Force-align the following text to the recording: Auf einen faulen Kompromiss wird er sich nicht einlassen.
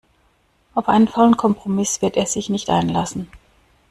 Auf 0.73 0.87
einen 0.89 1.07
faulen 1.07 1.37
Kompromiss 1.37 2.01
wird 2.01 2.17
er 2.17 2.25
sich 2.25 2.49
nicht 2.49 2.71
einlassen. 2.71 3.29